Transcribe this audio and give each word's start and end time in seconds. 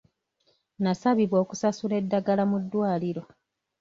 Nasabibwa 0.83 1.37
okusasula 1.43 1.93
eddagala 2.01 2.43
mu 2.51 2.57
ddwaliro. 2.63 3.23